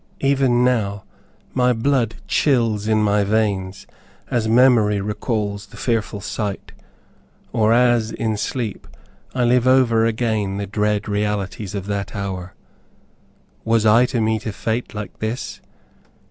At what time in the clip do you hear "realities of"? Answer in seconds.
11.07-11.85